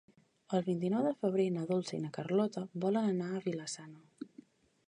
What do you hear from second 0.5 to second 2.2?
El vint-i-nou de febrer na Dolça i na